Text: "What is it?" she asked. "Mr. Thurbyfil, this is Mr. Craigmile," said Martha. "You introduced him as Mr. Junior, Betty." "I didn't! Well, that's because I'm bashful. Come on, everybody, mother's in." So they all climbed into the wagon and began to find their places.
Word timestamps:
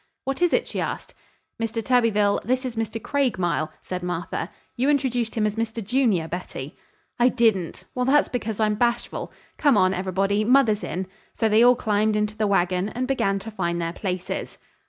"What 0.25 0.41
is 0.41 0.51
it?" 0.51 0.67
she 0.67 0.79
asked. 0.81 1.13
"Mr. 1.61 1.79
Thurbyfil, 1.85 2.39
this 2.43 2.65
is 2.65 2.75
Mr. 2.75 2.99
Craigmile," 2.99 3.69
said 3.83 4.01
Martha. 4.01 4.49
"You 4.75 4.89
introduced 4.89 5.35
him 5.35 5.45
as 5.45 5.57
Mr. 5.57 5.83
Junior, 5.85 6.27
Betty." 6.27 6.75
"I 7.19 7.29
didn't! 7.29 7.85
Well, 7.93 8.05
that's 8.05 8.27
because 8.27 8.59
I'm 8.59 8.73
bashful. 8.73 9.31
Come 9.59 9.77
on, 9.77 9.93
everybody, 9.93 10.43
mother's 10.43 10.83
in." 10.83 11.05
So 11.35 11.47
they 11.47 11.61
all 11.63 11.75
climbed 11.75 12.15
into 12.15 12.35
the 12.35 12.47
wagon 12.47 12.89
and 12.89 13.07
began 13.07 13.37
to 13.45 13.51
find 13.51 13.79
their 13.79 13.93
places. 13.93 14.57